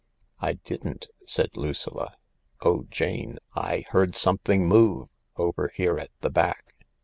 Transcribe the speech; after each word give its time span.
"I 0.39 0.53
didn't," 0.53 1.09
said 1.27 1.51
Lucilla." 1.55 2.15
Oh, 2.65 2.85
Jafle— 2.89 3.37
I 3.53 3.85
heard 3.89 4.15
something 4.15 4.67
move 4.67 5.09
over 5.35 5.71
here 5.75 5.99
at 5.99 6.09
the 6.21 6.31
back 6.31 6.73